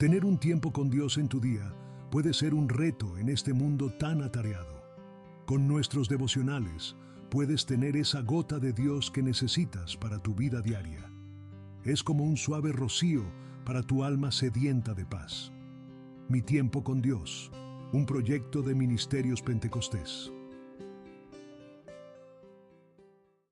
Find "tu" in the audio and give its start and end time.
1.28-1.42, 10.18-10.34, 13.82-14.02